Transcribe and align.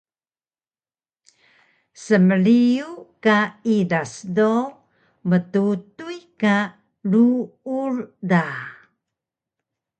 Smriyu 2.03 2.89
ka 3.23 3.37
idas 3.77 4.13
do 4.35 4.51
mtutuy 5.29 6.17
ka 6.41 6.55
ruur 7.11 7.93
da 8.29 8.43